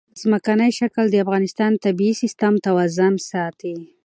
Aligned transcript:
ځمکنی 0.21 0.71
شکل 0.79 1.05
د 1.09 1.15
افغانستان 1.23 1.69
د 1.73 1.77
طبعي 1.85 2.11
سیسټم 2.21 2.53
توازن 2.65 3.13
ساتي. 3.29 3.75